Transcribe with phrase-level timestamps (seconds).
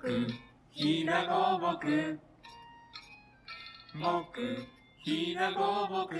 [0.00, 0.26] く
[0.70, 2.18] ひなごぼく
[3.94, 4.56] もく
[5.04, 6.16] ひなごぼく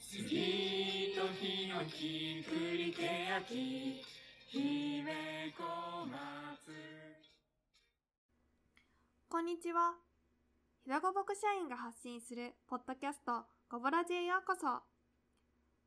[0.00, 4.00] 杉とヒノキ栗けやき
[4.46, 6.18] 姫小松
[9.28, 9.94] こんにちは。
[10.84, 14.82] ひだごぼく社員が発信するポッドキャストごぼらじへようこそ。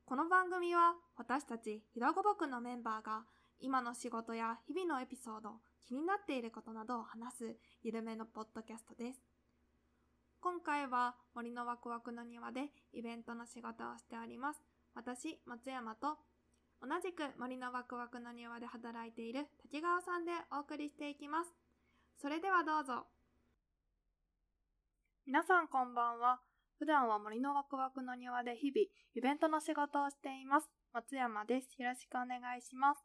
[0.04, 3.24] この番組は私たちひだごぼくのメンバーが
[3.60, 5.52] 今の仕事や日々のエピソード、
[5.86, 9.20] 気になっていることなどを話すゆるめのポッドキャストです。
[10.40, 14.60] 今回は森のワクワクの庭でイベントの仕事をしております。
[14.94, 16.18] 私、松山と
[16.80, 21.50] 同じく森のワクワクの庭で働いている滝川さんでお送りしていきます。
[22.20, 23.06] それではどうぞ。
[25.26, 26.40] 皆さんこんばんは。
[26.78, 30.68] 普段は森のワクワクの庭で日々イベントの仕事をしています。
[30.92, 31.80] 松山です。
[31.80, 33.04] よろしくお願いします。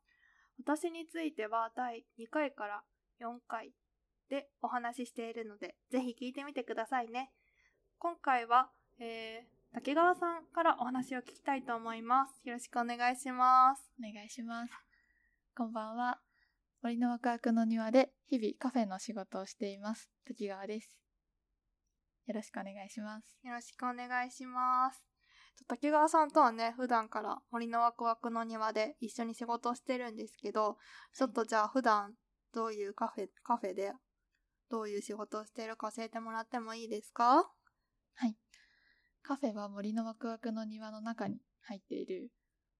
[0.59, 2.83] 私については第2回から
[3.21, 3.71] 4回
[4.29, 7.31] でお話ししているので、ぜひ聞いてみてくださいね。
[7.99, 12.41] 今回は、えー、竹川さんからお話を聞きたいと思います。
[12.43, 13.91] よろしくお願いします。
[13.99, 14.73] お願いします。
[15.55, 16.19] こんばんは。
[16.81, 20.09] 森のワクワクの庭で日々カフェの仕事をしています。
[20.25, 21.01] 時川です。
[22.27, 23.39] よろしくお願いします。
[23.43, 25.16] よろしくお願いします。
[25.65, 30.77] 竹川さんとはね、普段から森のワクワクの庭で一緒に仕事をしてるんですけど、
[31.13, 32.13] ちょっとじゃあ普段
[32.53, 33.93] どういうカフェ、カフェで
[34.69, 37.49] どういう仕事をしているか教えてもらってもいいですか？
[38.15, 38.35] はい。
[39.23, 42.29] カフェは森のワクワクの庭の中に入っている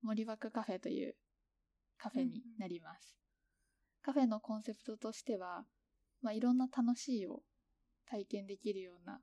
[0.01, 1.15] 森ワクカフェという
[1.97, 3.15] カフェになります。
[4.01, 5.65] カフェのコンセプトとしては、
[6.21, 7.41] まあ、いろんな楽しいを
[8.09, 9.19] 体験できるような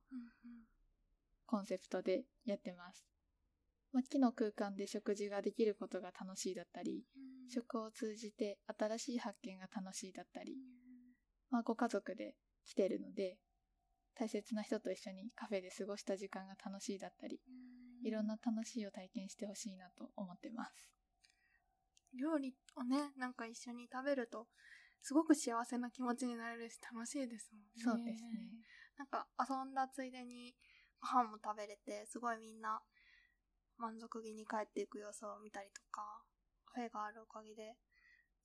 [1.46, 3.14] コンセプトでやってます。
[3.95, 7.06] まあ、木の空間で食事ができることが楽しいだったり、
[7.48, 10.58] 食を通じて新しい発見が楽しいだったり、
[11.51, 12.35] まあ、ご家族で
[12.67, 13.39] 来てるので、
[14.14, 17.41] 大切な人と一緒にカフェで過ごした時間が楽しいだったり、
[18.02, 20.91] いろんな楽しいを体験してほしいなと思ってます。
[22.14, 24.47] 料理をね、なんか一緒に食べると、
[25.02, 27.68] すごく幸せな気持ちになれるし楽しいですもんね。
[27.77, 28.51] そうですね。
[28.97, 30.55] なんか遊んだついでに
[31.01, 32.80] ご飯も食べれて、すごいみんな
[33.79, 36.23] 満足げに帰っていく様子を見たりとか、
[36.67, 37.77] カフェがあるおかげで、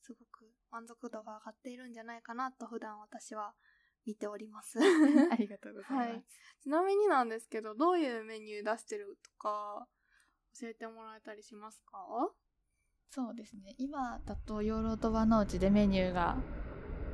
[0.01, 3.53] すごく満足度が上がっているんじゃないかなと普段私は
[4.05, 4.79] 見ております。
[5.31, 6.09] ありがとうございます。
[6.09, 6.23] はい
[6.61, 9.87] ちなみになんですけど、どういうメニュー出してるとか、
[10.59, 11.97] 教えてもらえたりしますか？
[13.09, 13.75] そうですね。
[13.77, 16.37] 今だと養老と和の内でメニューが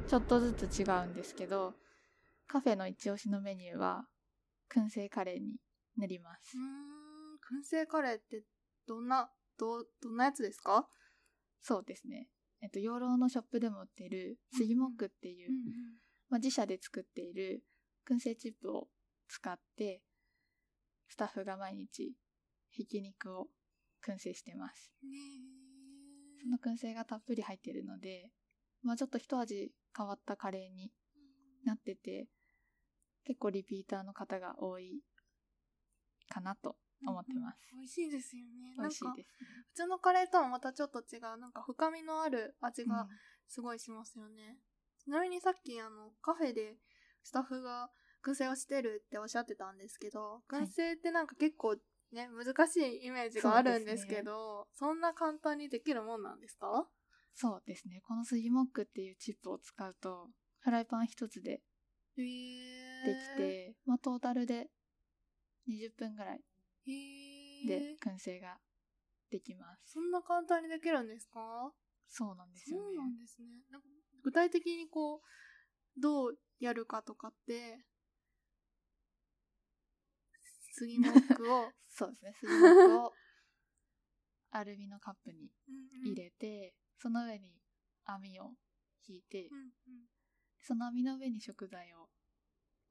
[0.07, 1.75] ちょっとずつ違うんですけど、
[2.47, 4.07] カフェの一押しのメニューは
[4.69, 5.57] 燻製カレーに
[5.97, 6.57] なります
[7.51, 8.43] 燻製カレーって
[8.87, 10.87] どんな、ど、どんなやつですか？
[11.61, 12.27] そうですね。
[12.61, 15.49] えっと、養老のショップでも売ってるスギモックっていう、
[16.29, 17.63] まあ、自社で作っている
[18.09, 18.87] 燻製チップを
[19.27, 20.01] 使って、
[21.07, 22.13] スタッフが毎日
[22.71, 23.47] ひき肉を
[24.05, 24.91] 燻製してます。
[26.41, 28.31] その燻製がたっぷり入ってるので、
[28.83, 30.91] まあちょっと一味変わったカレーに
[31.63, 32.27] なってて、
[33.25, 35.01] 結構リピーターの方が多い
[36.29, 36.75] かなと
[37.05, 37.59] 思ってます。
[37.73, 38.75] 美味しいですよね。
[38.77, 39.47] 美味しいですね。
[39.69, 43.07] 普通のカレーとはまたちょっと違う、なんか深みのある味うんが
[43.47, 44.59] すごいしますよね。
[45.03, 46.77] ちなみにさっきあの、カフェで
[47.23, 47.89] スタッフが
[48.25, 51.75] 燻製をしてるっておっしゃってたんですけど、はい燻製ってなんか結構
[52.11, 56.87] ね、難しいイメージがあるんですけど、そんな簡単にできるもんなんですか？
[57.31, 58.01] そうですね。
[58.07, 60.29] このスギモックっていうチップを使うと、
[60.59, 61.61] フライパン一つで
[62.17, 64.69] へできて、まあトータルで
[65.67, 66.41] 20分ぐらい
[66.85, 68.57] で燻製が
[69.29, 69.93] できます。
[69.93, 71.71] そんな簡単にできるんですか？
[72.07, 72.83] そうなんですよね。
[72.83, 73.47] そうなんですね。
[73.71, 73.87] なんか
[74.23, 77.85] 具体的にこう、どうやるかとかって、
[80.73, 82.33] 杉モックを そうですね。
[82.39, 83.13] スギモックを
[84.51, 85.51] アルミのカップに
[86.03, 87.61] 入入れて、その上に
[88.05, 88.53] 網を
[89.07, 89.61] 引いて、うんう
[89.91, 90.09] ん
[90.67, 92.09] その網の上に食材を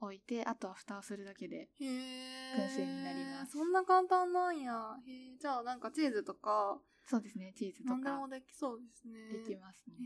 [0.05, 4.97] 置いて、あとは蓋をするだけで、燻製になりますそんな簡単なんや。
[5.07, 9.29] へーじゃあなんかチーズとか、そうですね、チーズとか何でもできそうですね。
[9.31, 9.99] できますへね。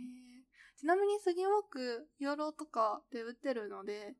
[0.76, 4.14] ーちなみに杉モック、養老とかで売ってるので、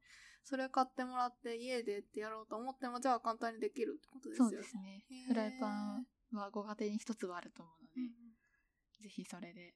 [0.45, 4.51] それ買ってもらって家でってやろうと思っても、じゃあ簡単にできるってことですよね。
[4.51, 5.05] そうですね。
[5.29, 8.09] フライパンはご家庭に一つはあると思うので、うん
[9.01, 9.75] ぜひそれで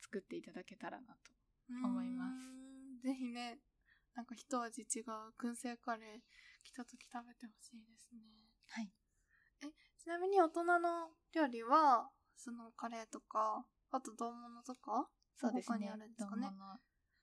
[0.00, 1.30] 作っていただけたらなと。
[1.70, 2.24] うん思いま
[3.00, 3.60] すぜひね、
[4.14, 5.04] なんか一味違う
[5.38, 6.20] 燻製カレー
[6.64, 8.20] 来た時食べてほしいですね。
[8.68, 8.90] はい。
[9.98, 16.12] ちなみに大人の料理は、そのカレーとか、あと丼物とかそうですね他にあるん。
[16.12, 16.48] ですかね？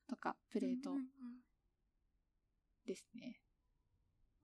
[0.07, 1.09] とかプレートうんうんうん
[2.85, 3.41] ですね。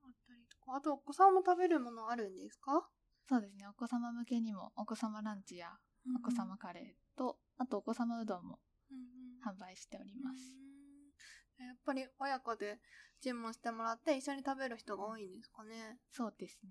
[0.02, 0.76] あったりとか。
[0.76, 2.88] あと、お子さんも食べるものあるんですか？
[3.28, 3.66] そうですね。
[3.66, 5.78] お子様向けにもお子様ランチや
[6.16, 8.60] お子様カレーと、あとお子様うどんも
[8.90, 10.58] うんうん販売しております。
[10.58, 10.63] うん
[11.58, 12.80] やっぱり親子で
[13.20, 15.98] 注文してもらって一緒に食べる人が多いんですかね。
[16.10, 16.70] そうですね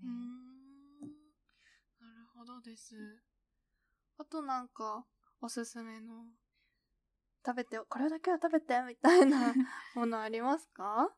[2.00, 2.94] なるほどです。
[4.18, 5.06] あとなんか、
[5.40, 6.26] おすすめの、
[7.44, 9.54] 食べて、これだけは食べて、みたいな
[9.94, 11.14] ものありますか？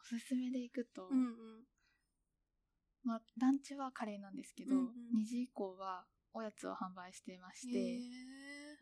[0.00, 1.66] おすすめでいくと、うんうん。
[3.04, 8.00] まあ、ランチはカレーなんですけど、うんうん2時以降はおやつを販売してまして、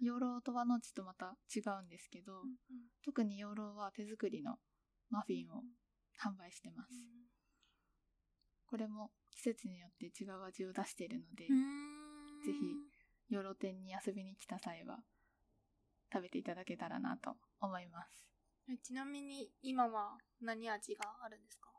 [0.01, 2.55] 養老と和のちとまた違うんですけど、うんうん
[3.05, 4.57] 特に養老は手作りの
[5.11, 5.63] マフィンを
[6.23, 6.93] 販売してます。
[8.67, 14.99] これも季節によって違う味を出しているので、うんぜひ養老店に遊びに来た際は
[16.13, 18.27] 食べていただけたらなと思います。
[18.71, 21.71] えちなみに今は何味があるんですか？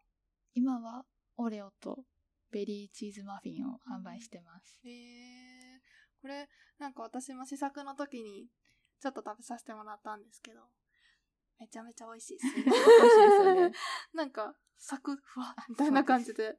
[0.53, 1.06] 今は
[1.38, 2.03] オレオと
[2.51, 4.79] ベリーチーズマフィンを販売してます。
[4.83, 5.81] へえ
[6.21, 6.50] これ
[6.81, 8.48] なんか私も試作の時に
[9.00, 10.62] ちょっと食べさせてもらったんですけど
[11.60, 13.72] めちゃめちゃ美味しいですね美味しいですよね。
[14.13, 16.57] なんかサクふわみたいな感じで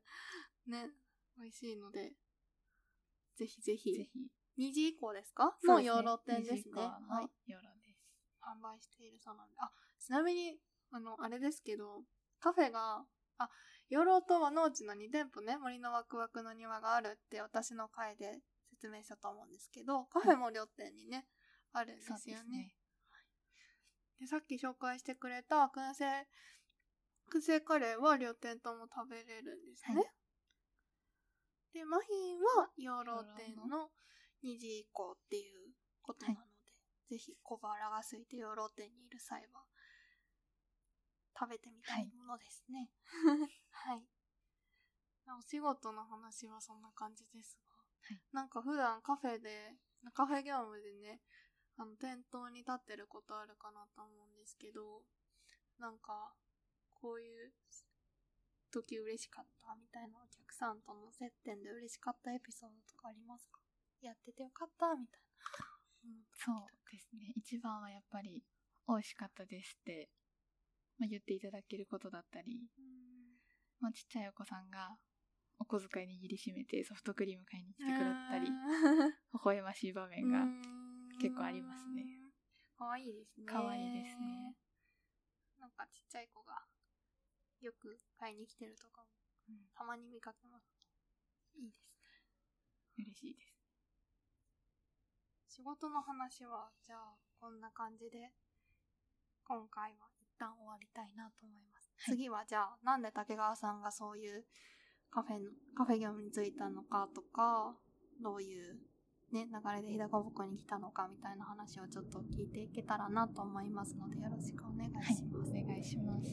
[0.66, 0.92] ね
[1.36, 2.14] 美味しいので
[3.34, 4.30] ぜひぜひぜひ。
[4.58, 5.58] 2時以降ですか？
[5.64, 7.98] の養老店ですねはい養老です。
[8.40, 9.56] 販売しているそうなんで。
[9.58, 10.60] あ、ちなみに、
[10.90, 12.04] あの、あれですけど、
[12.40, 13.06] カフェが、
[13.38, 13.48] あ、
[13.88, 18.42] 養老と和の内の2店舗ね、森のワクワクの庭があるって私の回で
[18.82, 21.26] 説明したと思うんですけど、カフェも両店にね、
[21.72, 22.50] あるんですよね。
[22.50, 22.74] ね。
[24.18, 26.26] でさっき紹介してくれた燻製、
[27.32, 29.94] 燻製カレーは両店とも食べれるんですね。
[29.94, 30.04] はい
[31.72, 33.88] で、マフィンは養老店の
[34.44, 36.40] 2時以降っていうことなの
[37.08, 39.64] で、ぜひ小腹が空いて養老店にいる際は、
[41.34, 42.90] 食べてみたいものですね。
[43.70, 44.04] はい。
[45.38, 47.71] お仕事の話はそんな感じですが、
[48.02, 49.76] はいなんか普段カフェで、
[50.12, 51.20] カフェ業務でね、
[51.76, 55.02] あの、店頭に立ってることあるかなと思うんですけど、
[55.78, 56.34] なんか、
[56.90, 57.52] こういう
[58.70, 63.58] 時嬉しかったみたいなお客さんとの接点で嬉しかったエピソードとかありますか？
[64.00, 65.66] やっててよかったみたいな。
[66.04, 67.32] うんそうですね。
[67.36, 68.42] 一番はやっぱり
[68.88, 70.10] 美味しかったですって、
[70.98, 72.68] まあ、言っていただけることだったり、
[73.80, 74.96] まあ、ちっちゃいお子さんが
[75.58, 77.98] お小遣い握りしめてソフトクリーム買いに来てくれ
[78.30, 80.44] たり、微笑ましい場面が
[81.20, 82.04] 結構ありますね。
[82.76, 83.46] かわいいですね。
[83.46, 84.56] 可愛いですね。
[85.60, 86.58] なんかちっちゃい子が
[87.60, 89.14] よく買いに来てるとかも、
[89.76, 90.66] たまに見かけます。
[91.54, 92.10] いいですね。
[92.98, 93.62] 嬉しいです。
[95.48, 98.32] 仕事の話は、じゃあ、こんな感じで、
[99.44, 101.92] 今回は一旦終わりたいなと思います。
[101.98, 104.44] はい次はじゃあ、なんで竹川さんがそういう
[105.12, 107.76] カフェの、カフェ業務に就いたのかとか、
[108.22, 108.78] どういう
[109.30, 116.30] ね、流れで日高ぼに来たのかみたいな話をちょっと聞いていけたらなと思いますので、よろしくお願いはいします。、お願いします。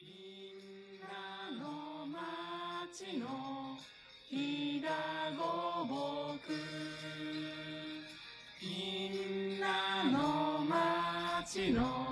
[0.00, 3.78] みんなの町の
[4.28, 4.90] ひだ
[5.36, 6.50] ごぼく
[8.60, 12.03] みんなの町の